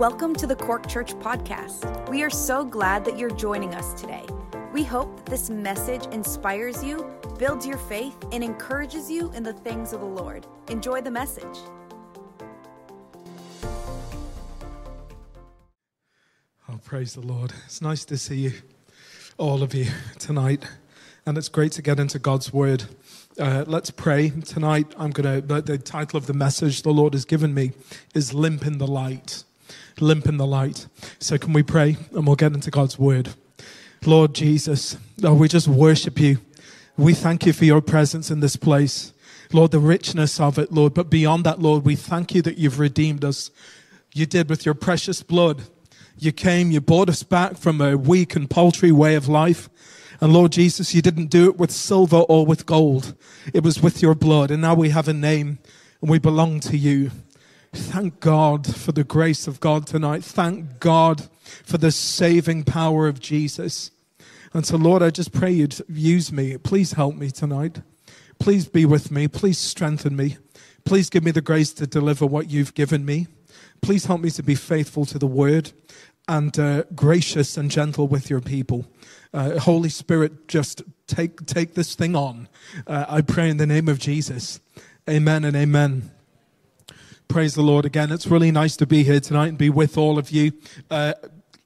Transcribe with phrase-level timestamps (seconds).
[0.00, 2.08] Welcome to the Cork Church Podcast.
[2.08, 4.24] We are so glad that you're joining us today.
[4.72, 7.06] We hope that this message inspires you,
[7.38, 10.46] builds your faith, and encourages you in the things of the Lord.
[10.68, 11.44] Enjoy the message.
[16.66, 17.52] Oh, praise the Lord.
[17.66, 18.52] It's nice to see you,
[19.36, 19.88] all of you,
[20.18, 20.64] tonight.
[21.26, 22.84] And it's great to get into God's Word.
[23.38, 24.30] Uh, let's pray.
[24.30, 27.72] Tonight, I'm going to, the title of the message the Lord has given me
[28.14, 29.44] is Limp in the Light.
[30.00, 30.86] Limp in the Light.
[31.18, 33.30] So, can we pray and we'll get into God's Word?
[34.04, 36.38] Lord Jesus, oh, we just worship you.
[36.96, 39.12] We thank you for your presence in this place.
[39.52, 40.94] Lord, the richness of it, Lord.
[40.94, 43.50] But beyond that, Lord, we thank you that you've redeemed us.
[44.14, 45.62] You did with your precious blood.
[46.18, 49.68] You came, you bought us back from a weak and paltry way of life.
[50.20, 53.14] And Lord Jesus, you didn't do it with silver or with gold.
[53.54, 54.50] It was with your blood.
[54.50, 55.58] And now we have a name
[56.00, 57.10] and we belong to you.
[57.72, 60.24] Thank God for the grace of God tonight.
[60.24, 61.28] Thank God
[61.64, 63.90] for the saving power of Jesus.
[64.52, 66.56] And so, Lord, I just pray you'd use me.
[66.58, 67.80] Please help me tonight.
[68.40, 69.28] Please be with me.
[69.28, 70.38] Please strengthen me.
[70.84, 73.28] Please give me the grace to deliver what you've given me.
[73.82, 75.72] Please help me to be faithful to the word
[76.26, 78.86] and uh, gracious and gentle with your people.
[79.32, 82.48] Uh, Holy Spirit, just take, take this thing on.
[82.86, 84.60] Uh, I pray in the name of Jesus.
[85.08, 86.10] Amen and amen.
[87.30, 88.10] Praise the Lord again.
[88.10, 90.50] It's really nice to be here tonight and be with all of you.
[90.90, 91.12] Uh,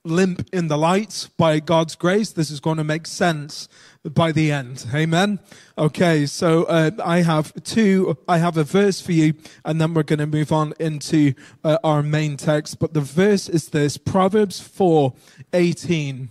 [0.04, 2.32] limp in the light by God's grace.
[2.32, 3.66] This is going to make sense
[4.04, 4.84] by the end.
[4.92, 5.40] Amen.
[5.78, 8.18] Okay, so uh, I have two.
[8.28, 9.32] I have a verse for you,
[9.64, 11.32] and then we're going to move on into
[11.64, 12.78] uh, our main text.
[12.78, 15.14] But the verse is this: Proverbs 4
[15.54, 16.28] 18.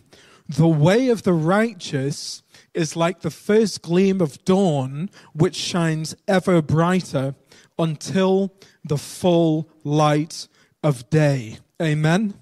[0.48, 2.44] The way of the righteous
[2.76, 7.34] is like the first gleam of dawn, which shines ever brighter
[7.78, 10.48] until the full light
[10.84, 11.58] of day.
[11.82, 12.34] Amen.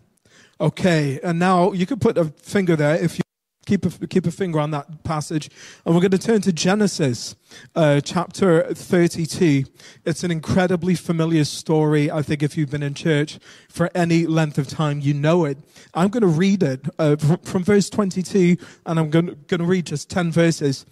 [0.59, 3.23] Okay, and now you can put a finger there if you
[3.65, 5.49] keep a, keep a finger on that passage.
[5.85, 7.35] And we're going to turn to Genesis
[7.75, 9.63] uh, chapter 32.
[10.05, 12.11] It's an incredibly familiar story.
[12.11, 13.39] I think if you've been in church
[13.69, 15.57] for any length of time, you know it.
[15.93, 19.61] I'm going to read it uh, from, from verse 22, and I'm going to, going
[19.61, 20.85] to read just 10 verses.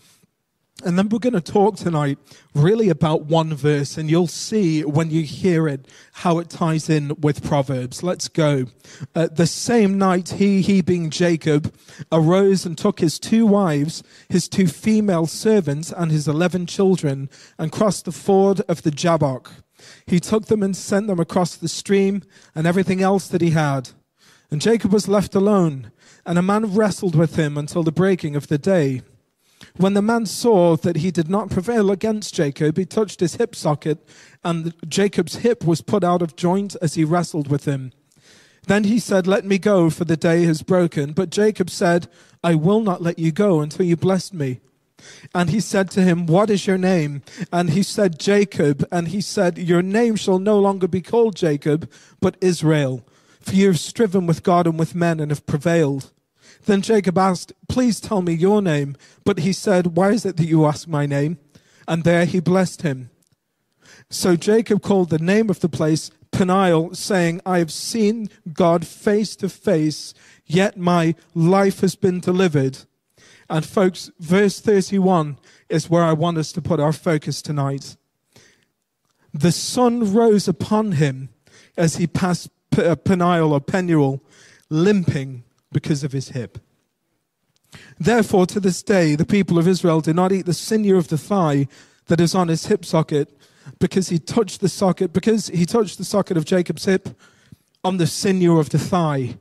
[0.85, 2.17] And then we're going to talk tonight
[2.55, 7.15] really about one verse, and you'll see when you hear it how it ties in
[7.19, 8.01] with Proverbs.
[8.01, 8.67] Let's go.
[9.13, 11.75] Uh, the same night, he, he being Jacob,
[12.11, 17.73] arose and took his two wives, his two female servants, and his eleven children, and
[17.73, 19.51] crossed the ford of the Jabbok.
[20.05, 22.21] He took them and sent them across the stream
[22.55, 23.89] and everything else that he had.
[24.49, 25.91] And Jacob was left alone,
[26.25, 29.01] and a man wrestled with him until the breaking of the day.
[29.79, 33.55] When the man saw that he did not prevail against Jacob, he touched his hip
[33.55, 34.05] socket,
[34.43, 37.93] and Jacob's hip was put out of joint as he wrestled with him.
[38.67, 41.13] Then he said, Let me go, for the day has broken.
[41.13, 42.09] But Jacob said,
[42.43, 44.59] I will not let you go until you bless me.
[45.33, 47.21] And he said to him, What is your name?
[47.53, 48.85] And he said, Jacob.
[48.91, 53.07] And he said, Your name shall no longer be called Jacob, but Israel,
[53.39, 56.11] for you have striven with God and with men and have prevailed.
[56.65, 58.95] Then Jacob asked, Please tell me your name.
[59.23, 61.39] But he said, Why is it that you ask my name?
[61.87, 63.09] And there he blessed him.
[64.09, 69.35] So Jacob called the name of the place Peniel, saying, I have seen God face
[69.37, 70.13] to face,
[70.45, 72.79] yet my life has been delivered.
[73.49, 75.37] And folks, verse 31
[75.69, 77.97] is where I want us to put our focus tonight.
[79.33, 81.29] The sun rose upon him
[81.77, 84.23] as he passed uh, Peniel or Penuel,
[84.69, 86.59] limping because of his hip.
[87.99, 91.17] Therefore, to this day, the people of Israel do not eat the sinew of the
[91.17, 91.67] thigh
[92.07, 93.37] that is on his hip socket,
[93.77, 97.09] because he touched the socket, because he touched the socket of Jacob's hip
[97.83, 99.35] on the sinew of the thigh.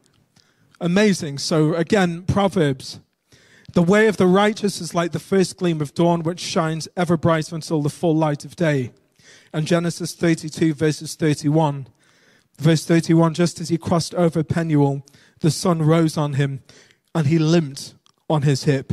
[0.80, 1.38] Amazing.
[1.38, 3.00] So again, Proverbs.
[3.74, 7.16] The way of the righteous is like the first gleam of dawn, which shines ever
[7.16, 8.92] bright until the full light of day.
[9.52, 11.88] And Genesis 32, verses 31.
[12.58, 15.04] Verse 31 Just as he crossed over Penuel,
[15.40, 16.62] the sun rose on him
[17.14, 17.94] and he limped
[18.29, 18.93] on his hip.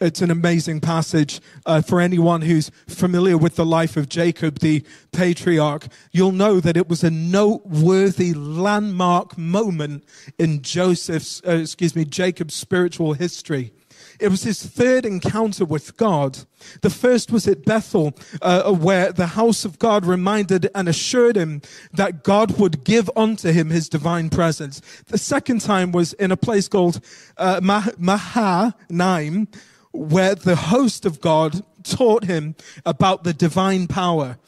[0.00, 4.84] It's an amazing passage uh, for anyone who's familiar with the life of Jacob, the
[5.12, 5.86] patriarch.
[6.10, 10.04] You'll know that it was a noteworthy landmark moment
[10.40, 13.72] in Joseph's, uh, excuse me, Jacob's spiritual history.
[14.22, 16.38] It was his third encounter with God.
[16.82, 21.60] The first was at Bethel, uh, where the house of God reminded and assured him
[21.92, 24.80] that God would give unto him his divine presence.
[25.08, 27.00] The second time was in a place called
[27.36, 27.60] uh,
[27.98, 29.48] Mahanaim,
[29.90, 32.54] where the host of God taught him
[32.86, 34.38] about the divine power.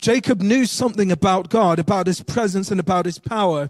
[0.00, 3.68] Jacob knew something about God, about his presence and about his power,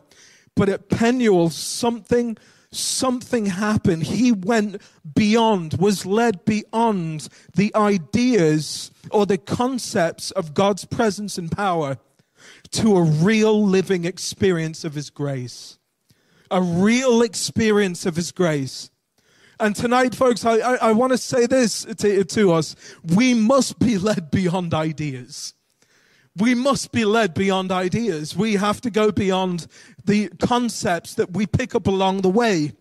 [0.54, 2.36] But at Penuel, something
[2.70, 4.04] something happened.
[4.04, 4.80] He went
[5.14, 11.98] beyond, was led beyond the ideas or the concepts of God's presence and power
[12.70, 15.78] to a real living experience of His grace.
[16.50, 18.90] A real experience of His grace.
[19.60, 22.76] And tonight, folks, I, I, I want to say this to, to us.
[23.02, 25.54] We must be led beyond ideas
[26.38, 28.36] we must be led beyond ideas.
[28.36, 29.66] We have to go beyond
[30.04, 32.72] the concepts that we pick up along the way.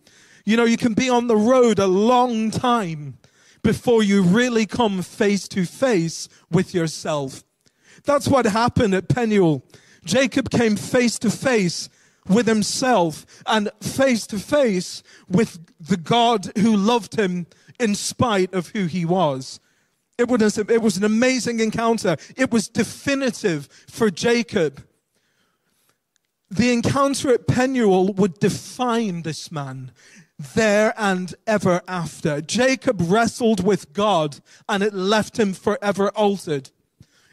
[0.44, 3.18] You know, you can be on the road a long time
[3.62, 7.44] before you really come face to face with yourself.
[8.04, 9.64] That's what happened at Peniel.
[10.04, 11.88] Jacob came face to face
[12.28, 17.46] with himself and face to face with the God who loved him
[17.78, 19.60] in spite of who he was.
[20.18, 22.16] It was, it was an amazing encounter.
[22.36, 24.84] It was definitive for Jacob.
[26.50, 29.92] The encounter at Penuel would define this man
[30.38, 32.40] there and ever after.
[32.40, 36.70] Jacob wrestled with God and it left him forever altered.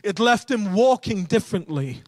[0.04, 2.04] It left him walking differently.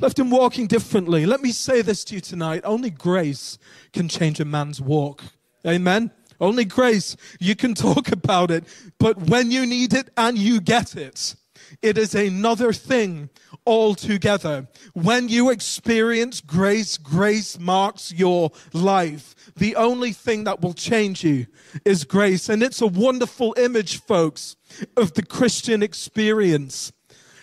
[0.00, 1.26] Left him walking differently.
[1.26, 2.62] Let me say this to you tonight.
[2.64, 3.58] Only grace
[3.92, 5.22] can change a man's walk.
[5.64, 6.10] Amen.
[6.40, 7.16] Only grace.
[7.38, 8.64] You can talk about it,
[8.98, 11.34] but when you need it and you get it,
[11.82, 13.30] it is another thing
[13.66, 14.68] altogether.
[14.92, 19.34] When you experience grace, grace marks your life.
[19.56, 21.46] The only thing that will change you
[21.84, 22.48] is grace.
[22.48, 24.56] And it's a wonderful image, folks,
[24.96, 26.92] of the Christian experience.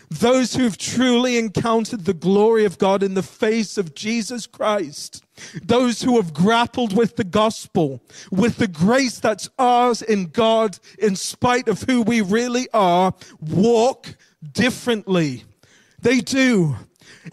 [0.10, 5.24] Those who've truly encountered the glory of God in the face of Jesus Christ.
[5.62, 8.02] Those who have grappled with the gospel,
[8.32, 14.16] with the grace that's ours in God, in spite of who we really are, walk
[14.54, 15.44] differently.
[16.02, 16.78] They do.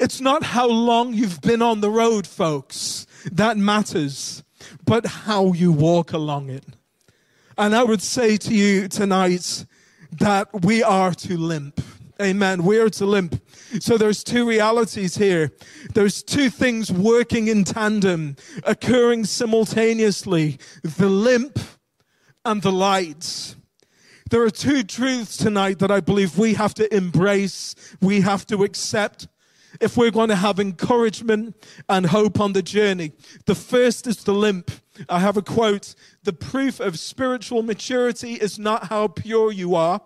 [0.00, 4.42] It's not how long you've been on the road, folks, that matters,
[4.84, 6.64] but how you walk along it.
[7.56, 9.64] And I would say to you tonight
[10.10, 11.80] that we are to limp.
[12.22, 12.62] Amen.
[12.62, 13.42] We're to limp.
[13.80, 15.50] So there's two realities here.
[15.94, 20.58] There's two things working in tandem, occurring simultaneously.
[20.84, 21.58] The limp
[22.44, 23.56] and the light.
[24.30, 28.62] There are two truths tonight that I believe we have to embrace, we have to
[28.62, 29.26] accept
[29.80, 31.56] if we're going to have encouragement
[31.88, 33.10] and hope on the journey.
[33.46, 34.70] The first is the limp.
[35.08, 40.00] I have a quote The proof of spiritual maturity is not how pure you are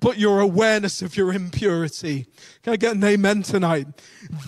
[0.00, 2.26] but your awareness of your impurity.
[2.62, 3.86] Can I get an amen tonight?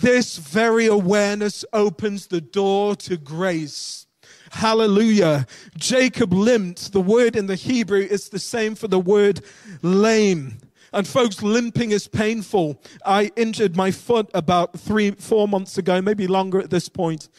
[0.01, 4.07] This very awareness opens the door to grace.
[4.51, 5.47] Hallelujah.
[5.77, 6.91] Jacob limped.
[6.91, 9.41] The word in the Hebrew is the same for the word
[9.81, 10.57] lame.
[10.93, 12.81] And folks, limping is painful.
[13.05, 17.29] I injured my foot about three, four months ago, maybe longer at this point.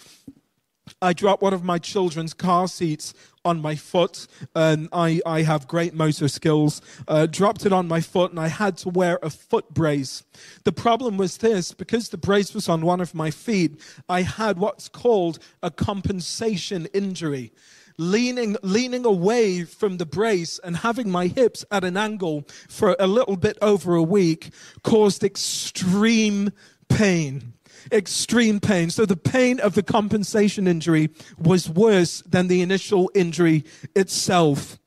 [1.02, 3.12] I dropped one of my children's car seats
[3.44, 6.80] on my foot, and I, I have great motor skills.
[7.08, 10.22] Uh, dropped it on my foot, and I had to wear a foot brace.
[10.64, 14.58] The problem was this because the brace was on one of my feet, I had
[14.58, 17.52] what's called a compensation injury.
[17.98, 23.06] Leaning, leaning away from the brace and having my hips at an angle for a
[23.06, 24.50] little bit over a week
[24.82, 26.52] caused extreme
[26.88, 27.52] pain
[27.90, 28.90] extreme pain.
[28.90, 33.64] So the pain of the compensation injury was worse than the initial injury
[33.97, 34.78] itself.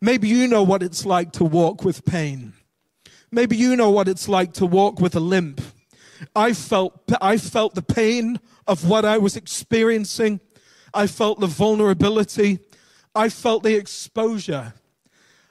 [0.00, 2.52] Maybe you know what it's like to walk with pain.
[3.30, 5.60] Maybe you know what it's like to walk with a limp.
[6.36, 10.40] I felt, I felt the pain of what I was experiencing.
[10.92, 12.60] I felt the vulnerability.
[13.14, 14.74] I felt the exposure.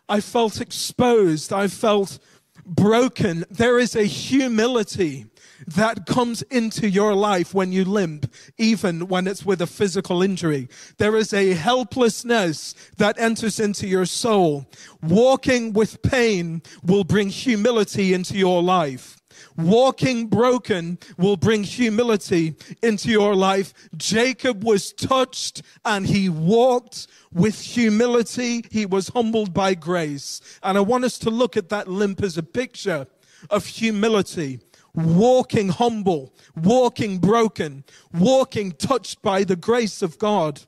[0.08, 1.52] I felt exposed.
[1.52, 2.20] I felt
[2.66, 3.46] broken.
[3.50, 5.26] There is a humility
[5.68, 10.68] that comes into your life when you limp, even when it's with a physical injury.
[10.98, 14.66] There is a helplessness that enters into your soul.
[15.02, 19.18] Walking with pain will bring humility into your life.
[19.58, 23.74] Walking broken will bring humility into your life.
[23.98, 28.66] Jacob was touched and he walked with humility.
[28.72, 30.42] He was humbled by grace.
[30.62, 33.08] And I want us to look at that limp as a picture
[33.50, 34.60] of humility
[34.96, 37.84] walking humble, walking broken,
[38.14, 40.62] walking touched by the grace of God.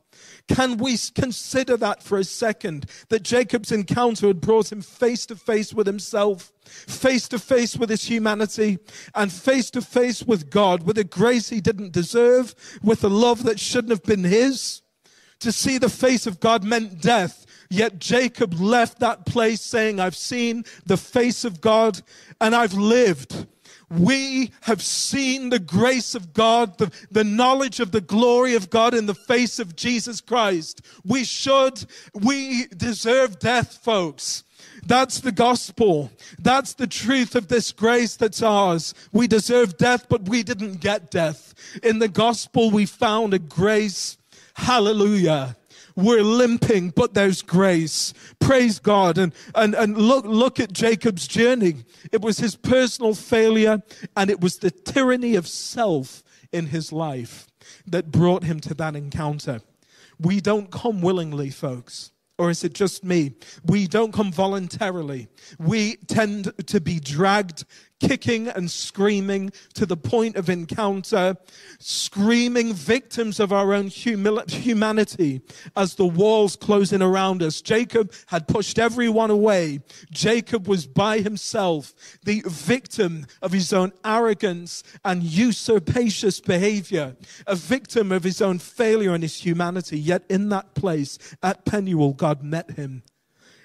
[0.47, 2.85] Can we consider that for a second?
[3.09, 7.89] That Jacob's encounter had brought him face to face with himself, face to face with
[7.89, 8.79] his humanity,
[9.13, 13.43] and face to face with God, with a grace he didn't deserve, with a love
[13.43, 14.81] that shouldn't have been his.
[15.39, 17.45] To see the face of God meant death.
[17.69, 22.01] Yet Jacob left that place saying, I've seen the face of God
[22.39, 23.47] and I've lived
[23.99, 28.93] we have seen the grace of God, the, the knowledge of the glory of God
[28.93, 30.81] in the face of Jesus Christ.
[31.03, 34.43] We should, we deserve death, folks.
[34.85, 36.11] That's the gospel.
[36.39, 38.93] That's the truth of this grace that's ours.
[39.11, 41.53] We deserve death, but we didn't get death.
[41.81, 44.17] In the gospel, we found a grace.
[44.53, 45.55] Hallelujah.
[45.95, 48.13] We're limping, but there's grace.
[48.39, 49.17] Praise God.
[49.17, 51.85] And, and, and look, look at Jacob's journey.
[52.11, 53.81] It was his personal failure
[54.15, 57.47] and it was the tyranny of self in his life
[57.87, 59.61] that brought him to that encounter.
[60.19, 62.11] We don't come willingly, folks.
[62.37, 63.33] Or is it just me?
[63.65, 65.29] We don't come voluntarily.
[65.57, 67.63] We tend to be dragged
[67.99, 71.35] kicking and screaming to the point of encounter,
[71.79, 75.41] screaming victims of our own humil- humanity
[75.75, 77.61] as the walls close in around us.
[77.61, 79.79] Jacob had pushed everyone away.
[80.11, 87.15] Jacob was by himself, the victim of his own arrogance and usurpacious behavior,
[87.47, 89.99] a victim of his own failure and his humanity.
[89.99, 93.03] Yet in that place at Penuel, God met him.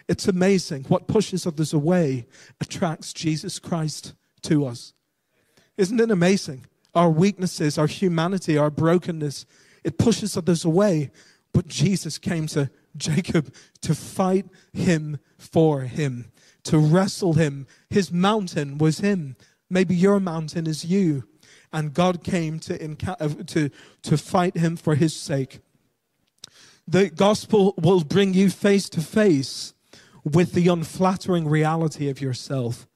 [0.08, 0.84] It's amazing.
[0.88, 2.26] What pushes others away
[2.60, 4.92] attracts Jesus Christ to us.
[5.76, 6.66] Isn't it amazing?
[6.94, 9.47] Our weaknesses, our humanity, our brokenness,
[9.85, 11.11] it pushes others away.
[11.52, 16.32] But Jesus came to Jacob to fight him for him,
[16.64, 17.66] to wrestle him.
[17.88, 19.37] His mountain was him.
[19.68, 21.25] Maybe your mountain is you.
[21.73, 23.70] And God came to, uh, to,
[24.02, 25.61] to fight him for his sake.
[26.87, 29.73] The gospel will bring you face to face
[30.25, 32.88] with the unflattering reality of yourself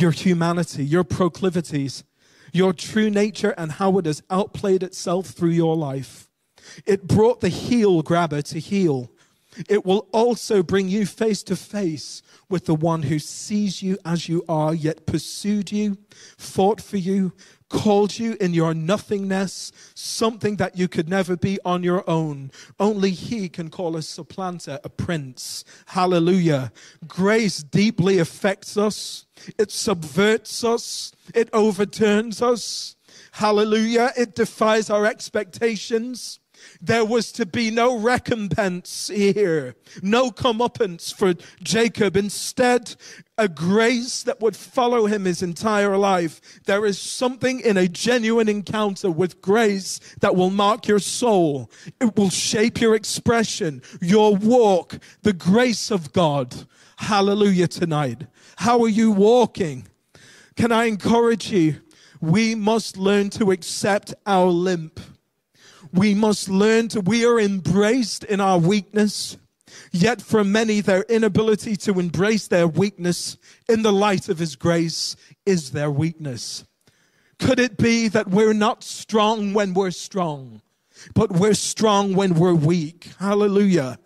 [0.00, 2.04] your humanity, your proclivities,
[2.52, 6.28] your true nature, and how it has outplayed itself through your life.
[6.84, 9.10] It brought the heel grabber to heel.
[9.68, 14.28] It will also bring you face to face with the one who sees you as
[14.28, 15.96] you are, yet pursued you,
[16.36, 17.32] fought for you,
[17.68, 22.50] called you in your nothingness, something that you could never be on your own.
[22.78, 25.64] Only He can call a supplanter a prince.
[25.86, 26.72] Hallelujah.
[27.06, 29.26] Grace deeply affects us,
[29.58, 32.96] it subverts us, it overturns us.
[33.32, 34.12] Hallelujah.
[34.16, 36.40] It defies our expectations.
[36.80, 42.16] There was to be no recompense here, no comeuppance for Jacob.
[42.16, 42.96] Instead,
[43.38, 46.40] a grace that would follow him his entire life.
[46.64, 51.70] There is something in a genuine encounter with grace that will mark your soul.
[52.00, 56.54] It will shape your expression, your walk, the grace of God.
[56.96, 58.26] Hallelujah tonight.
[58.56, 59.86] How are you walking?
[60.56, 61.82] Can I encourage you?
[62.20, 64.98] We must learn to accept our limp.
[65.96, 69.38] We must learn to, we are embraced in our weakness.
[69.92, 73.38] Yet for many, their inability to embrace their weakness
[73.68, 76.64] in the light of His grace is their weakness.
[77.38, 80.60] Could it be that we're not strong when we're strong,
[81.14, 83.08] but we're strong when we're weak?
[83.18, 83.98] Hallelujah.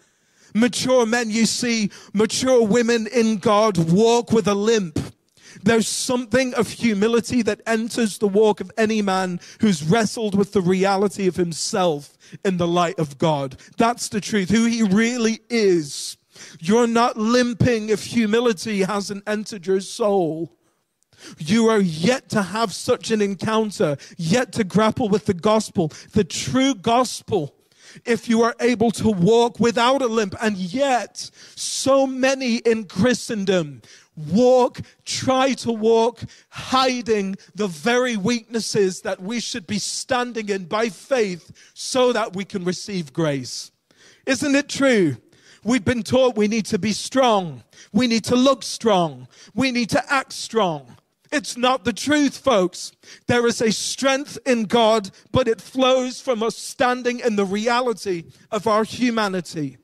[0.54, 4.98] Mature men, you see, mature women in God walk with a limp
[5.62, 10.60] there's something of humility that enters the walk of any man who's wrestled with the
[10.60, 13.56] reality of himself in the light of God.
[13.76, 16.16] That's the truth, who he really is.
[16.58, 20.56] You're not limping if humility hasn't entered your soul.
[21.38, 26.24] You are yet to have such an encounter, yet to grapple with the gospel, the
[26.24, 27.54] true gospel
[28.04, 30.34] if you are able to walk without a limp.
[30.40, 33.82] And yet, so many in Christendom
[34.28, 36.20] walk, try to walk,
[36.50, 42.44] hiding the very weaknesses that we should be standing in by faith so that we
[42.44, 43.70] can receive grace.
[44.26, 45.16] Isn't it true?
[45.62, 47.62] We've been taught we need to be strong.
[47.92, 49.28] We need to look strong.
[49.54, 50.96] We need to act strong.
[51.32, 52.92] It's not the truth, folks.
[53.26, 58.24] There is a strength in God, but it flows from us standing in the reality
[58.50, 59.78] of our humanity.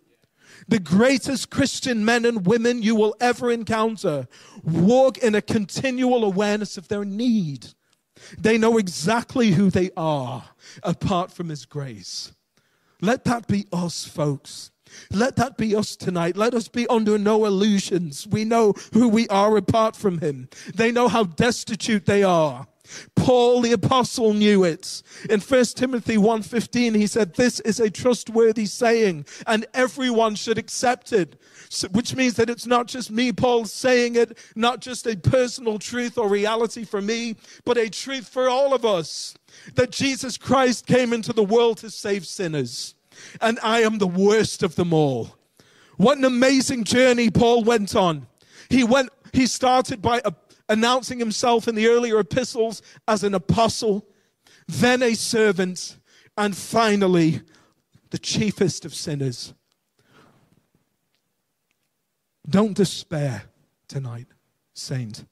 [0.69, 4.27] The greatest Christian men and women you will ever encounter
[4.65, 7.69] walk in a continual awareness of their need.
[8.37, 10.45] They know exactly who they are
[10.83, 12.33] apart from His grace.
[13.01, 14.73] Let that be us, folks.
[15.11, 16.37] Let that be us tonight.
[16.37, 18.27] Let us be under no illusions.
[18.27, 20.49] We know who we are apart from Him.
[20.75, 22.67] They know how destitute they are.
[23.15, 25.03] Paul the apostle knew it.
[25.29, 31.13] In 1 Timothy 1:15 he said this is a trustworthy saying and everyone should accept
[31.13, 31.41] it.
[31.69, 35.79] So, which means that it's not just me Paul saying it, not just a personal
[35.79, 39.35] truth or reality for me, but a truth for all of us.
[39.75, 42.96] That Jesus Christ came into the world to save sinners.
[43.41, 45.37] And I am the worst of them all.
[45.97, 48.27] What an amazing journey Paul went on.
[48.69, 50.31] He went he started by uh,
[50.69, 54.07] announcing himself in the earlier epistles as an apostle,
[54.67, 55.99] then a servant,
[56.37, 57.43] and finally
[58.11, 59.53] the chiefest of sinners.
[62.49, 63.45] Don't despair
[63.89, 64.29] tonight,
[64.75, 65.25] saint.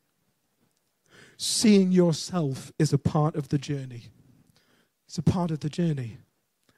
[1.36, 4.04] Seeing yourself is a part of the journey.
[5.06, 6.18] It's a part of the journey,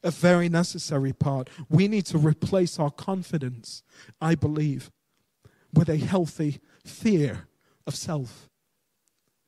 [0.06, 1.50] a very necessary part.
[1.68, 3.82] We need to replace our confidence,
[4.20, 4.90] I believe,
[5.74, 7.48] with a healthy fear
[7.86, 8.48] of self.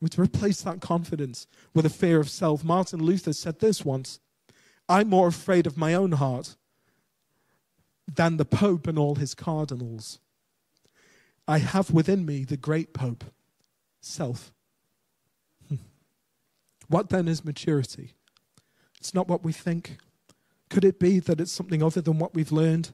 [0.00, 2.64] We to replace that confidence with a fear of self.
[2.64, 4.20] Martin Luther said this once
[4.88, 6.56] I'm more afraid of my own heart
[8.12, 10.18] than the Pope and all his cardinals.
[11.46, 13.24] I have within me the great Pope,
[14.00, 14.52] self.
[15.68, 15.76] Hmm.
[16.88, 18.12] What then is maturity?
[18.98, 19.98] It's not what we think.
[20.70, 22.92] Could it be that it's something other than what we've learned?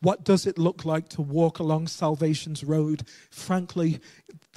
[0.00, 3.02] What does it look like to walk along salvation's road?
[3.30, 4.00] Frankly,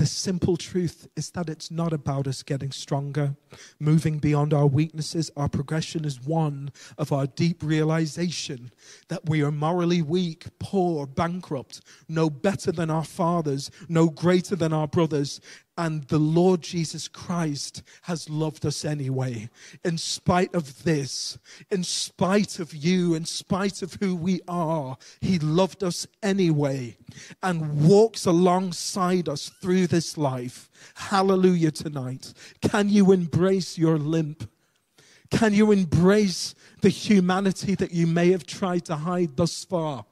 [0.02, 3.36] the simple truth is that it's not about us getting stronger,
[3.80, 5.30] moving beyond our weaknesses.
[5.38, 8.72] Our progression is one of our deep realization
[9.10, 14.74] that we are morally weak, poor, bankrupt, no better than our fathers, no greater than
[14.74, 15.40] our brothers,
[15.78, 19.50] and the Lord Jesus Christ has loved us anyway.
[19.86, 21.38] In spite of this,
[21.70, 26.98] in spite of you, in spite of who we are, He loved us anyway
[27.42, 30.72] and walks alongside us through this life.
[30.96, 32.34] Hallelujah tonight.
[32.62, 34.50] Can you embrace your limp?
[35.30, 40.06] Can you embrace the humanity that you may have tried to hide thus far?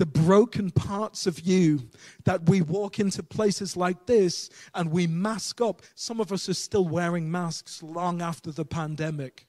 [0.00, 1.78] the broken parts of you
[2.24, 5.82] that we walk into places like this and we mask up.
[5.94, 9.46] Some of us are still wearing masks long after the pandemic.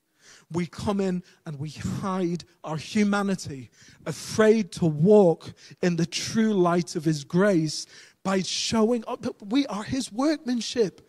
[0.51, 3.69] We come in and we hide our humanity,
[4.05, 7.85] afraid to walk in the true light of His grace
[8.23, 9.25] by showing up.
[9.41, 11.07] We are His workmanship.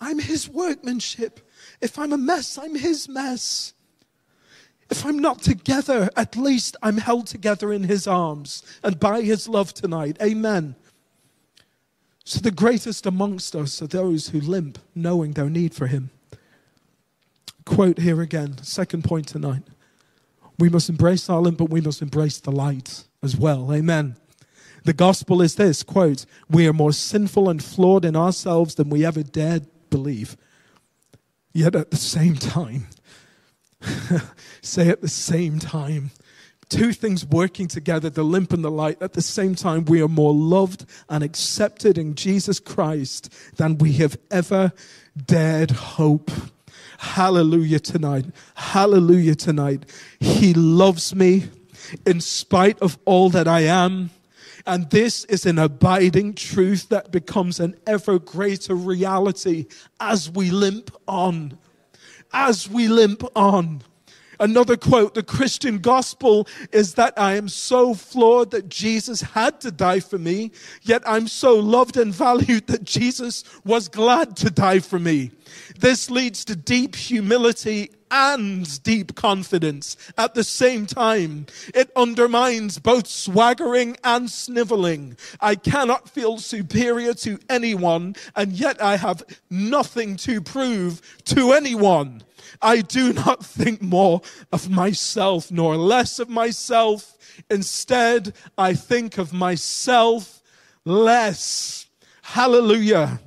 [0.00, 1.40] I'm His workmanship.
[1.80, 3.74] If I'm a mess, I'm His mess.
[4.92, 9.48] If I'm not together, at least I'm held together in his arms and by his
[9.48, 10.18] love tonight.
[10.20, 10.74] Amen.
[12.24, 16.10] So the greatest amongst us are those who limp, knowing their need for him.
[17.64, 19.62] Quote here again, second point tonight.
[20.58, 23.72] We must embrace our limp, but we must embrace the light as well.
[23.72, 24.16] Amen.
[24.84, 29.04] The gospel is this quote, we are more sinful and flawed in ourselves than we
[29.04, 30.36] ever dared believe.
[31.52, 32.86] Yet at the same time,
[34.62, 36.10] say at the same time.
[36.68, 39.02] Two things working together, the limp and the light.
[39.02, 43.92] At the same time, we are more loved and accepted in Jesus Christ than we
[43.94, 44.72] have ever
[45.26, 46.30] dared hope.
[46.96, 48.24] Hallelujah tonight.
[48.54, 49.84] Hallelujah tonight.
[50.18, 51.50] He loves me
[52.06, 54.08] in spite of all that I am.
[54.66, 59.66] And this is an abiding truth that becomes an ever greater reality
[60.00, 61.58] as we limp on
[62.32, 63.82] as we limp on.
[64.40, 69.70] Another quote the Christian gospel is that I am so flawed that Jesus had to
[69.70, 70.50] die for me,
[70.82, 75.30] yet I'm so loved and valued that Jesus was glad to die for me.
[75.78, 81.46] This leads to deep humility and deep confidence at the same time.
[81.74, 85.16] It undermines both swaggering and sniveling.
[85.40, 92.22] I cannot feel superior to anyone, and yet I have nothing to prove to anyone.
[92.60, 94.20] I do not think more
[94.52, 97.16] of myself nor less of myself.
[97.50, 100.42] Instead, I think of myself
[100.84, 101.86] less.
[102.22, 103.20] Hallelujah.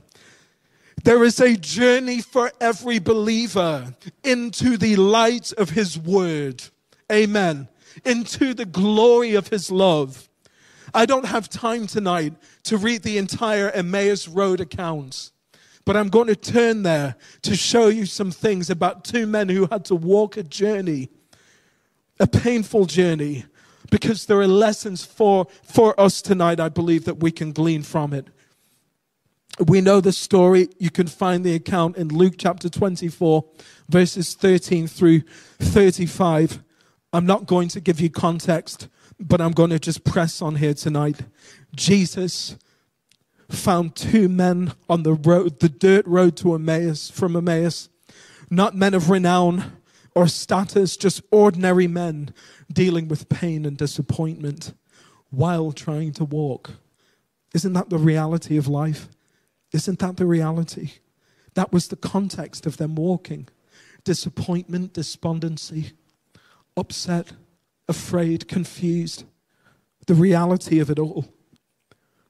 [1.06, 6.64] There is a journey for every believer into the light of his word.
[7.12, 7.68] Amen.
[8.04, 10.28] Into the glory of his love.
[10.96, 15.30] I don't have time tonight to read the entire Emmaus Road account.
[15.86, 19.68] But I'm going to turn there to show you some things about two men who
[19.68, 21.10] had to walk a journey,
[22.20, 23.46] a painful journey,
[23.92, 28.12] because there are lessons for, for us tonight, I believe, that we can glean from
[28.12, 28.26] it.
[29.60, 30.68] We know the story.
[30.80, 33.46] You can find the account in Luke chapter 24,
[33.88, 35.22] verses 13 through
[35.60, 36.62] 35.
[37.14, 40.74] I'm not going to give you context, but I'm going to just press on here
[40.74, 41.22] tonight.
[41.74, 42.58] Jesus
[43.50, 47.88] found two men on the road, the dirt road to Emmaus, from Emmaus,
[48.50, 49.78] not men of renown
[50.14, 52.34] or status, just ordinary men
[52.72, 54.74] dealing with pain and disappointment
[55.30, 56.72] while trying to walk.
[57.54, 59.08] Isn't that the reality of life?
[59.76, 60.94] Isn't that the reality?
[61.54, 63.50] That was the context of them walking
[64.06, 65.92] disappointment, despondency,
[66.78, 67.34] upset,
[67.90, 69.26] afraid, confused.
[70.06, 71.26] The reality of it all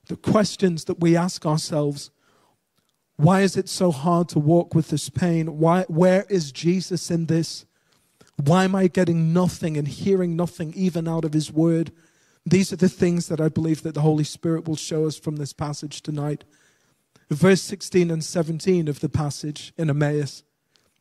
[0.07, 2.09] the questions that we ask ourselves
[3.17, 5.59] Why is it so hard to walk with this pain?
[5.59, 7.65] Why, where is Jesus in this?
[8.43, 11.91] Why am I getting nothing and hearing nothing even out of his word?
[12.43, 15.35] These are the things that I believe that the Holy Spirit will show us from
[15.35, 16.43] this passage tonight.
[17.29, 20.43] Verse 16 and 17 of the passage in Emmaus,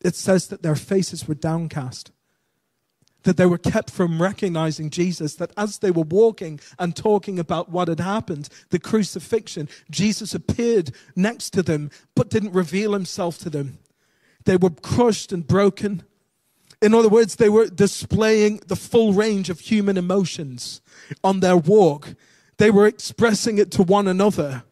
[0.00, 2.10] it says that their faces were downcast
[3.24, 7.70] that they were kept from recognizing Jesus, that as they were walking and talking about
[7.70, 13.50] what had happened, the crucifixion, Jesus appeared next to them, but didn't reveal himself to
[13.50, 13.78] them.
[14.44, 16.04] They were crushed and broken.
[16.80, 20.82] In other words, they were displaying the full range of human emotions
[21.22, 22.14] on their walk.
[22.58, 24.64] They were expressing it to one another.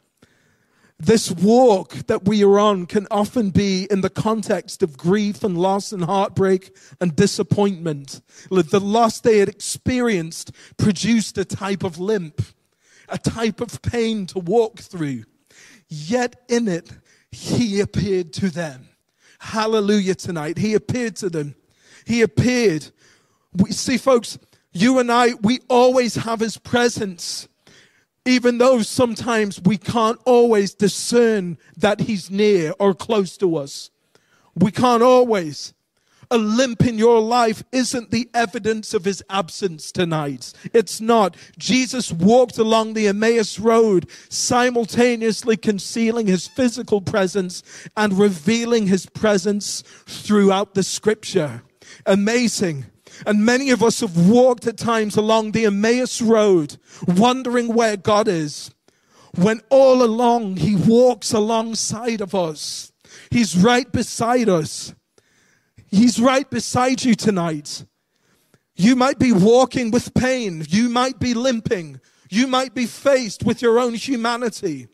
[1.04, 5.58] This walk that we are on can often be in the context of grief and
[5.58, 8.20] loss and heartbreak and disappointment.
[8.48, 12.40] The loss they had experienced produced a type of limp,
[13.08, 15.24] a type of pain to walk through.
[15.88, 16.92] Yet in it,
[17.32, 18.88] he appeared to them.
[19.40, 20.56] Hallelujah tonight.
[20.56, 21.56] He appeared to them.
[22.06, 22.92] He appeared.
[23.52, 24.38] We see, folks,
[24.72, 27.48] you and I, we always have his presence
[28.24, 33.90] even though sometimes we can't always discern that he's near or close to us.
[34.54, 35.74] We can't always.
[36.30, 40.54] A limp in your life isn't the evidence of his absence tonight.
[40.72, 41.36] It's not.
[41.58, 47.62] Jesus walked along the Emmaus road, simultaneously concealing his physical presence
[47.98, 51.64] and revealing his presence throughout the scripture.
[52.06, 52.86] Amazing.
[53.26, 58.28] And many of us have walked at times along the Emmaus road, wondering where God
[58.28, 58.70] is,
[59.34, 62.92] when all along He walks alongside of us.
[63.30, 64.94] He's right beside us.
[65.86, 67.84] He's right beside you tonight.
[68.74, 70.64] You might be walking with pain.
[70.68, 72.00] You might be limping.
[72.30, 74.88] You might be faced with your own humanity.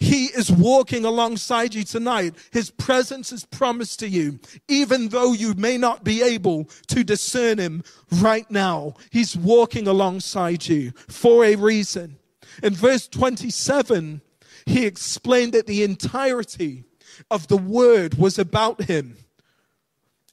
[0.00, 2.34] He is walking alongside you tonight.
[2.52, 7.58] His presence is promised to you, even though you may not be able to discern
[7.58, 7.82] him
[8.20, 8.94] right now.
[9.10, 12.16] He's walking alongside you for a reason.
[12.62, 14.20] In verse 27,
[14.66, 16.84] he explained that the entirety
[17.30, 19.16] of the word was about him.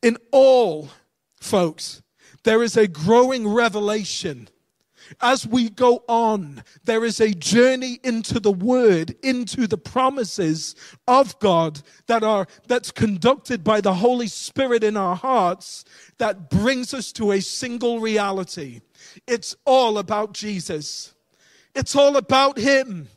[0.04, 0.90] In all,
[1.40, 2.04] folks,
[2.44, 4.50] there is a growing revelation
[5.22, 10.76] as we go on, there is a journey into the word, into the promises
[11.08, 15.86] of God that are, that's conducted by the Holy Spirit in our hearts
[16.18, 18.82] that brings us to a single reality.
[19.28, 21.14] It's all about Jesus.
[21.74, 23.10] It's all about Him.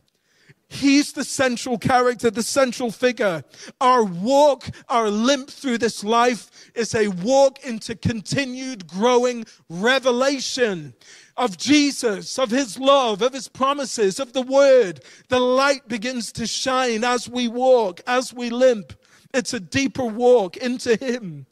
[0.71, 3.43] He's the central character, the central figure.
[3.81, 10.93] Our walk, our limp through this life is a walk into continued growing revelation
[11.39, 15.01] of Jesus, of his love, of his promises, of the word.
[15.29, 18.93] The light begins to shine as we walk, as we limp.
[19.33, 21.47] It's a deeper walk into him.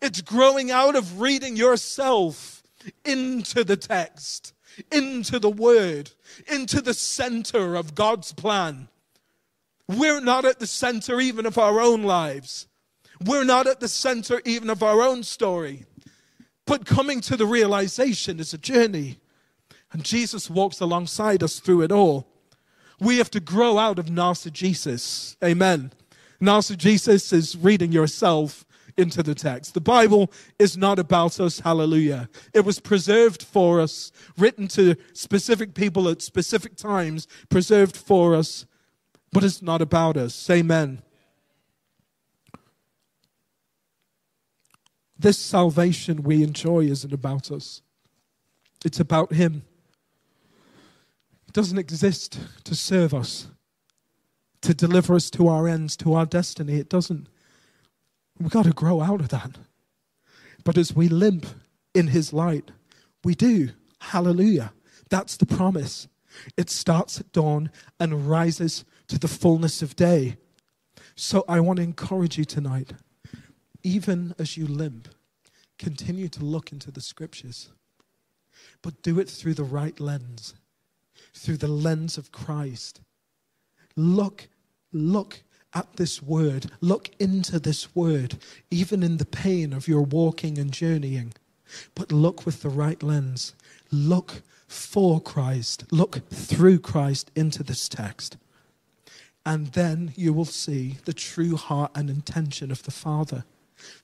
[0.00, 2.62] It's growing out of reading yourself
[3.04, 4.54] into the text,
[4.90, 6.10] into the word,
[6.50, 8.88] into the center of God's plan.
[9.88, 12.68] We're not at the center even of our own lives.
[13.24, 15.84] We're not at the center even of our own story.
[16.66, 19.18] But coming to the realization is a journey.
[19.92, 22.26] And Jesus walks alongside us through it all.
[22.98, 25.36] We have to grow out of narcissism.
[25.44, 25.92] Amen.
[26.40, 28.64] Narcissism is reading yourself
[28.96, 29.74] into the text.
[29.74, 31.60] The Bible is not about us.
[31.60, 32.28] Hallelujah.
[32.54, 38.64] It was preserved for us, written to specific people at specific times, preserved for us,
[39.32, 40.48] but it's not about us.
[40.48, 41.02] Amen.
[45.18, 47.82] This salvation we enjoy isn't about us,
[48.84, 49.64] it's about Him
[51.56, 53.46] doesn't exist to serve us,
[54.60, 56.74] to deliver us to our ends, to our destiny.
[56.74, 57.30] It doesn't.
[58.38, 59.52] We've got to grow out of that.
[60.64, 61.46] But as we limp
[61.94, 62.72] in His light,
[63.24, 63.70] we do.
[64.00, 64.74] Hallelujah.
[65.08, 66.08] That's the promise.
[66.58, 70.36] It starts at dawn and rises to the fullness of day.
[71.14, 72.92] So I want to encourage you tonight,
[73.82, 75.08] even as you limp,
[75.78, 77.70] continue to look into the scriptures,
[78.82, 80.52] but do it through the right lens
[81.36, 83.00] through the lens of Christ.
[83.94, 84.48] Look,
[84.92, 85.42] look
[85.74, 86.66] at this word.
[86.80, 88.36] Look into this word,
[88.70, 91.34] even in the pain of your walking and journeying.
[91.94, 93.54] But look with the right lens.
[93.90, 95.84] Look for Christ.
[95.90, 98.36] Look through Christ into this text.
[99.44, 103.44] And then you will see the true heart and intention of the Father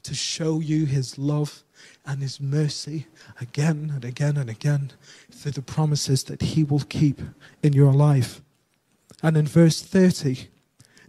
[0.02, 1.64] to show you his love
[2.04, 3.06] and his mercy
[3.40, 4.92] again and again and again
[5.30, 7.20] through the promises that he will keep
[7.62, 8.42] in your life.
[9.22, 10.48] And in verse 30,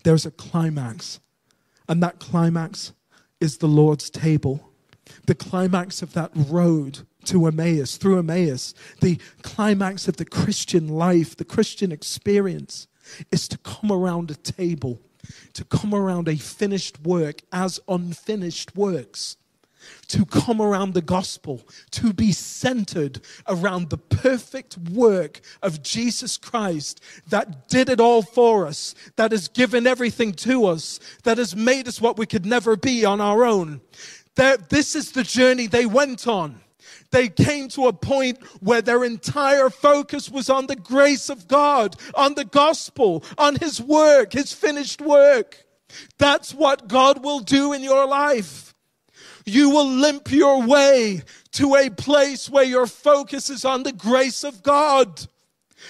[0.04, 1.20] there's a climax.
[1.90, 2.94] And that climax
[3.40, 4.72] is the Lord's table.
[5.26, 11.36] The climax of that road to Emmaus, through Emmaus, the climax of the Christian life,
[11.36, 12.88] the Christian experience,
[13.32, 15.02] is to come around a table,
[15.54, 19.38] to come around a finished work as unfinished works
[20.14, 27.02] to come around the gospel, to be centered around the perfect work of Jesus Christ
[27.30, 31.88] that did it all for us, that has given everything to us, that has made
[31.88, 33.82] us what we could never be on our own.
[34.36, 36.62] That this is the journey they went on.
[37.10, 41.96] They came to a point where their entire focus was on the grace of God,
[42.14, 45.66] on the gospel, on His work, His finished work.
[46.20, 48.73] That's what God will do in your life
[49.46, 51.22] you will limp your way
[51.54, 55.28] to a place where your focus is on the grace of God.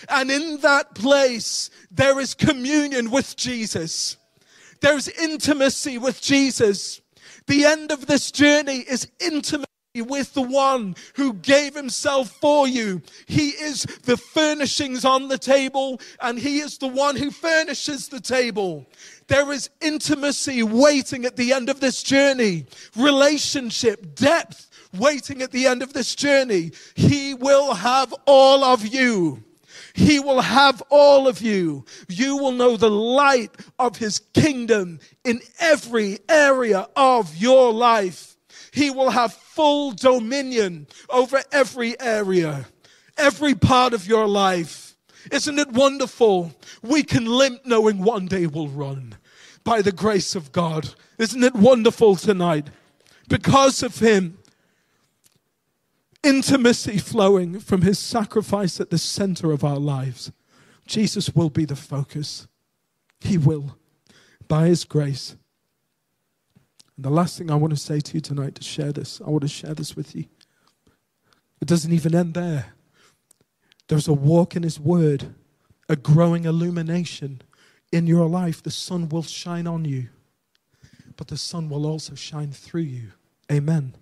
[0.09, 4.17] And in that place, there is communion with Jesus.
[4.81, 7.01] There's intimacy with Jesus.
[7.47, 9.65] The end of this journey is intimacy
[10.01, 13.01] with the one who gave himself for you.
[13.27, 18.19] He is the furnishings on the table and he is the one who furnishes the
[18.19, 18.87] table.
[19.27, 25.67] There is intimacy waiting at the end of this journey, relationship, depth waiting at the
[25.67, 26.71] end of this journey.
[26.95, 29.43] He will have all of you.
[29.93, 31.85] He will have all of you.
[32.09, 38.32] You will know the light of his kingdom in every area of your life.
[38.73, 42.65] He will have full dominion over every area,
[43.15, 44.97] every part of your life.
[45.31, 46.55] Isn't it wonderful?
[46.81, 49.15] We can limp knowing one day we'll run
[49.63, 50.95] by the grace of God.
[51.19, 52.71] Isn't it wonderful tonight?
[53.29, 54.39] Because of Him,
[56.23, 60.31] intimacy flowing from His sacrifice at the center of our lives.
[60.87, 62.47] Jesus will be the focus.
[63.19, 63.77] He will,
[64.47, 65.35] by His grace.
[66.95, 69.29] And the last thing I want to say to you tonight to share this, I
[69.29, 70.25] want to share this with you.
[71.61, 72.73] It doesn't even end there.
[73.87, 75.33] There's a walk in His Word,
[75.89, 77.41] a growing illumination
[77.91, 78.61] in your life.
[78.61, 80.09] The sun will shine on you,
[81.15, 83.11] but the sun will also shine through you.
[83.51, 83.95] Amen.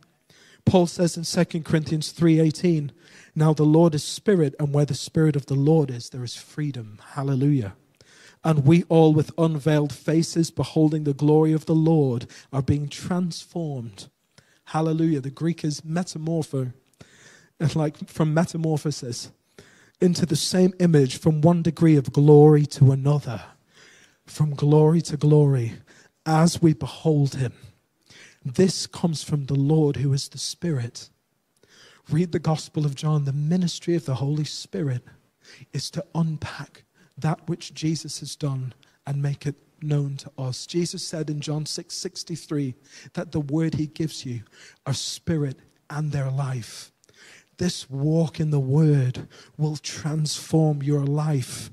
[0.66, 2.92] Paul says in 2 Corinthians 3:18,
[3.36, 6.36] "Now the Lord is spirit, and where the spirit of the Lord is, there is
[6.36, 7.76] freedom." Hallelujah.
[8.44, 14.10] And we all with unveiled faces beholding the glory of the Lord are being transformed.
[14.66, 15.22] Hallelujah.
[15.22, 16.74] The Greek is metamorpho,
[17.76, 19.32] like from metamorphosis
[20.00, 23.44] into the same image from one degree of glory to another,
[24.26, 25.74] from glory to glory,
[26.26, 27.54] as we behold him.
[28.44, 31.10] This comes from the Lord who is the Spirit.
[32.10, 33.26] Read the Gospel of John.
[33.26, 35.04] The ministry of the Holy Spirit
[35.72, 36.84] is to unpack
[37.22, 38.74] that which Jesus has done
[39.08, 40.66] and make it known to us.
[40.66, 42.76] Jesus said in John 6 63
[43.14, 44.42] that the word he gives you
[44.86, 46.92] are spirit and their life
[47.62, 51.70] this walk in the Word will transform your life.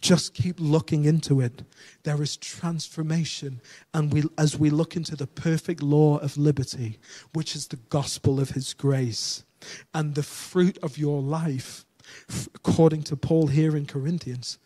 [0.00, 1.64] Just keep looking into it.
[2.04, 3.60] There is transformation.
[3.92, 6.98] And we, as we look into the perfect law of liberty,
[7.34, 9.44] which is the gospel of His grace,
[9.92, 11.84] and the fruit of your life,
[12.54, 14.58] according to Paul here in Corinthians,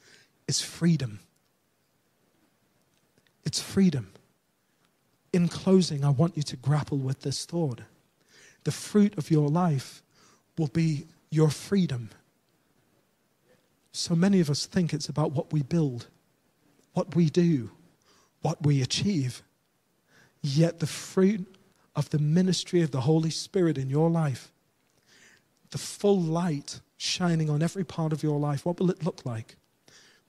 [0.52, 1.18] is freedom.
[3.42, 4.12] It's freedom.
[5.32, 7.80] In closing, I want you to grapple with this thought.
[8.64, 10.02] The fruit of your life
[10.58, 12.10] will be your freedom.
[13.92, 16.08] So many of us think it's about what we build,
[16.92, 17.70] what we do,
[18.42, 19.42] what we achieve.
[20.42, 21.46] Yet the fruit
[21.96, 24.52] of the ministry of the Holy Spirit in your life,
[25.70, 29.56] the full light shining on every part of your life, what will it look like?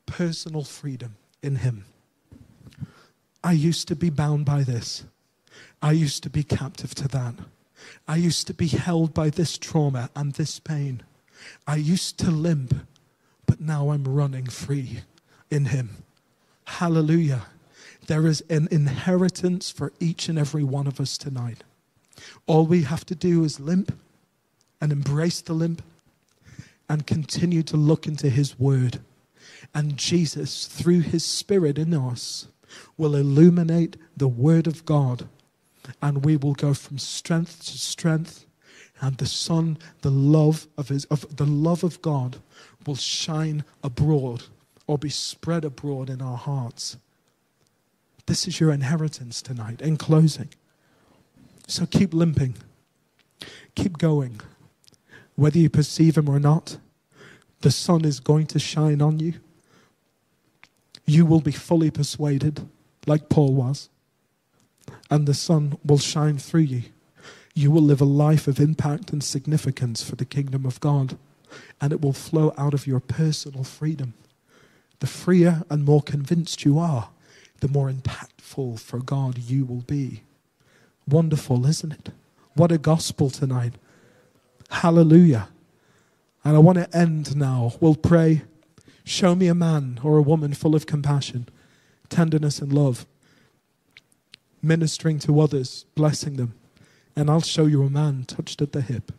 [0.05, 1.85] Personal freedom in Him.
[3.43, 5.03] I used to be bound by this.
[5.81, 7.35] I used to be captive to that.
[8.07, 11.03] I used to be held by this trauma and this pain.
[11.67, 12.73] I used to limp,
[13.45, 15.01] but now I'm running free
[15.49, 16.03] in Him.
[16.65, 17.47] Hallelujah.
[18.07, 21.63] There is an inheritance for each and every one of us tonight.
[22.47, 23.97] All we have to do is limp
[24.79, 25.81] and embrace the limp
[26.89, 28.99] and continue to look into His Word.
[29.73, 32.47] And Jesus, through His Spirit in us,
[32.97, 35.27] will illuminate the Word of God.
[36.01, 38.45] And we will go from strength to strength
[39.03, 42.37] and the sun the love of his of the love of god
[42.85, 44.43] will shine abroad
[44.87, 46.97] or be spread abroad in our hearts.
[48.25, 50.49] This is your inheritance tonight in closing.
[51.67, 52.55] So keep limping.
[53.75, 54.39] Keep going.
[55.35, 56.77] Whether you perceive him or not
[57.61, 59.33] the sun is going to shine on you
[61.05, 62.67] you will be fully persuaded
[63.05, 63.89] like paul was
[65.09, 66.83] and the sun will shine through you.
[67.53, 71.17] You will live a life of impact and significance for the kingdom of God,
[71.79, 74.15] and it will flow out of your personal freedom.
[74.99, 77.09] The freer and more convinced you are,
[77.59, 80.23] the more impactful for God you will be.
[81.07, 82.09] Wonderful, isn't it?
[82.55, 83.73] What a gospel tonight.
[84.69, 85.49] Hallelujah.
[86.43, 87.73] And I want to end now.
[87.79, 88.43] We'll pray.
[89.03, 91.49] Show me a man or a woman full of compassion,
[92.09, 93.05] tenderness, and love,
[94.61, 96.53] ministering to others, blessing them.
[97.15, 99.11] And I'll show you a man touched at the hip.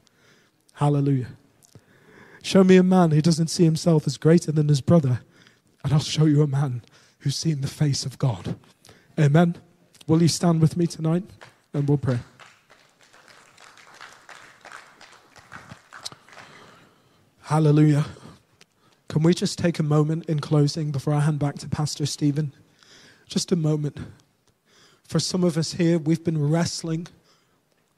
[0.75, 1.29] Hallelujah.
[2.43, 5.21] Show me a man who doesn't see himself as greater than his brother,
[5.83, 6.83] and I'll show you a man
[7.21, 8.57] who's seen the face of God.
[9.19, 9.57] Amen.
[10.07, 11.25] Will you stand with me tonight?
[11.73, 12.19] And we'll pray.
[17.43, 18.05] Hallelujah.
[19.15, 22.53] Can we just take a moment in closing before I hand back to Pastor Stephen?
[23.29, 23.97] Just a moment.
[25.05, 27.07] For some of us here, we've been wrestling,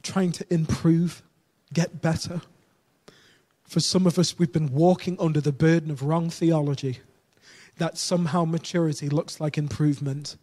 [0.02, 1.22] trying to improve,
[1.72, 2.42] get better.
[3.64, 6.98] For some of us, we've been walking under the burden of wrong theology
[7.78, 10.36] that somehow maturity looks like improvement.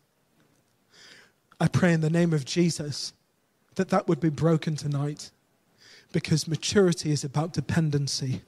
[1.60, 3.14] I pray in the name of Jesus
[3.76, 5.30] that that would be broken tonight
[6.12, 8.42] because maturity is about dependency.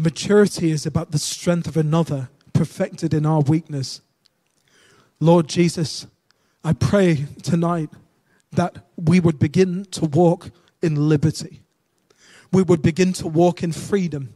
[0.00, 4.00] Maturity is about the strength of another perfected in our weakness.
[5.18, 6.06] Lord Jesus,
[6.62, 7.90] I pray tonight
[8.52, 11.62] that we would begin to walk in liberty.
[12.52, 14.34] We would begin to walk in freedom.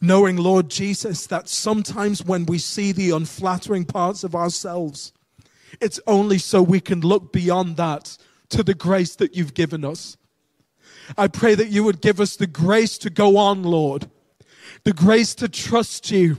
[0.00, 5.12] Knowing, Lord Jesus, that sometimes when we see the unflattering parts of ourselves,
[5.80, 8.18] it's only so we can look beyond that
[8.48, 10.16] to the grace that you've given us.
[11.16, 14.10] I pray that you would give us the grace to go on, Lord,
[14.84, 16.38] the grace to trust you,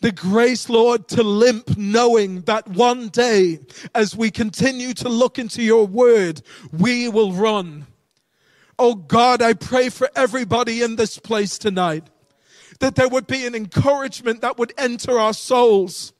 [0.00, 3.60] the grace, Lord, to limp, knowing that one day,
[3.94, 7.86] as we continue to look into your word, we will run.
[8.78, 12.04] Oh God, I pray for everybody in this place tonight
[12.80, 16.12] that there would be an encouragement that would enter our souls.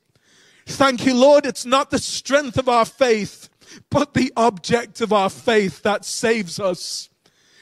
[0.67, 1.47] Thank you, Lord.
[1.47, 3.49] It's not the strength of our faith,
[3.91, 7.11] but the object of our faith that saves us.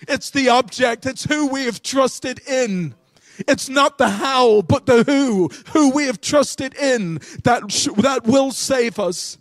[0.07, 1.07] It's the object.
[1.07, 2.95] It's who we have trusted in.
[3.39, 7.15] It's not the how, but the who, who we have trusted in
[7.45, 7.63] that,
[7.99, 9.39] that will save us.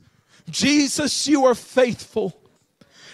[0.50, 2.38] Jesus, you are faithful.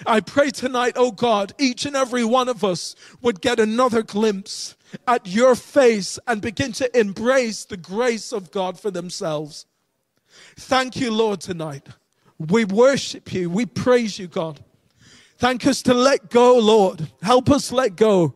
[0.05, 4.75] I pray tonight, oh God, each and every one of us would get another glimpse
[5.07, 9.65] at your face and begin to embrace the grace of God for themselves.
[10.55, 11.87] Thank you, Lord, tonight.
[12.37, 13.49] We worship you.
[13.49, 14.63] We praise you, God.
[15.39, 17.11] Thank us to let go, Lord.
[17.21, 18.35] Help us let go